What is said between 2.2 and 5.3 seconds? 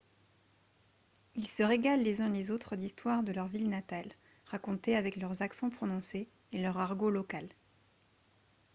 uns les autres d'histoires de leurs villes natales racontées avec